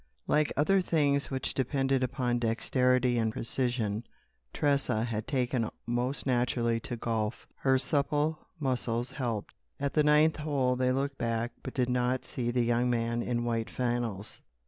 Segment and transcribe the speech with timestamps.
[0.25, 4.03] Like other things which depended upon dexterity and precision,
[4.51, 7.45] Tressa had taken most naturally to golf.
[7.57, 9.53] Her supple muscles helped.
[9.79, 13.43] At the ninth hole they looked back but did not see the young man in
[13.45, 14.41] white flannels.